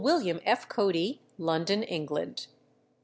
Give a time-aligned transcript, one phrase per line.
[0.03, 0.39] WM.
[0.47, 0.67] F.
[0.67, 2.47] CODY, London, England.